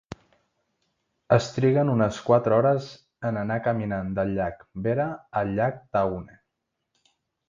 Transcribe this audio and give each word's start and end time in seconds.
Es 1.35 1.49
triguen 1.57 1.91
unes 1.95 2.15
quatre 2.29 2.57
hores 2.57 2.87
en 3.29 3.37
anar 3.41 3.57
caminant 3.67 4.09
del 4.21 4.33
llac 4.39 4.63
Vera 4.87 5.05
al 5.43 5.53
llac 5.61 5.77
Tahune. 5.97 6.39